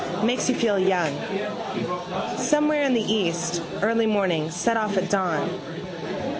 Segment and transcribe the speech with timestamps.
[0.23, 1.13] Makes you feel young.
[2.35, 5.47] Somewhere in the east: early morning: set off at dawn.